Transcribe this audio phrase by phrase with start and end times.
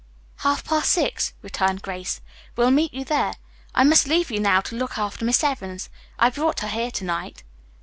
[0.37, 2.21] "Half past six," returned Grace.
[2.55, 3.33] "We'll meet you there.
[3.75, 5.91] I must leave you now to look after Miss Evans.
[6.17, 7.43] I brought her here to night."